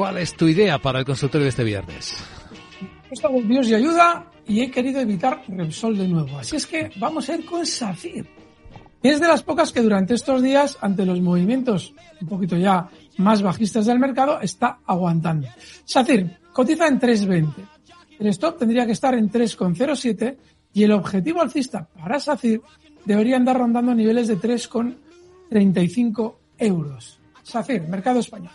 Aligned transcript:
¿cuál 0.00 0.16
es 0.16 0.34
tu 0.34 0.48
idea 0.48 0.78
para 0.78 1.00
el 1.00 1.04
consultorio 1.04 1.44
de 1.44 1.50
este 1.50 1.62
viernes? 1.62 2.16
Esto 3.10 3.28
Dios 3.44 3.68
y 3.68 3.74
ayuda 3.74 4.30
y 4.48 4.62
he 4.62 4.70
querido 4.70 4.98
evitar 4.98 5.42
Repsol 5.46 5.98
de 5.98 6.08
nuevo. 6.08 6.38
Así 6.38 6.56
es 6.56 6.66
que 6.66 6.90
vamos 6.96 7.28
a 7.28 7.34
ir 7.34 7.44
con 7.44 7.66
SACIR. 7.66 8.26
Es 9.02 9.20
de 9.20 9.28
las 9.28 9.42
pocas 9.42 9.70
que 9.72 9.82
durante 9.82 10.14
estos 10.14 10.40
días, 10.40 10.78
ante 10.80 11.04
los 11.04 11.20
movimientos 11.20 11.92
un 12.18 12.28
poquito 12.28 12.56
ya 12.56 12.88
más 13.18 13.42
bajistas 13.42 13.84
del 13.84 13.98
mercado, 13.98 14.40
está 14.40 14.78
aguantando. 14.86 15.48
SACIR 15.84 16.38
cotiza 16.50 16.88
en 16.88 16.98
3.20. 16.98 17.52
El 18.20 18.28
stop 18.28 18.58
tendría 18.58 18.86
que 18.86 18.92
estar 18.92 19.14
en 19.14 19.30
3.07 19.30 20.34
y 20.72 20.82
el 20.82 20.92
objetivo 20.92 21.42
alcista 21.42 21.86
para 21.86 22.18
SACIR 22.18 22.62
debería 23.04 23.36
andar 23.36 23.58
rondando 23.58 23.94
niveles 23.94 24.28
de 24.28 24.38
3,35 24.38 26.34
euros. 26.56 27.20
SACIR, 27.42 27.82
mercado 27.82 28.20
español. 28.20 28.52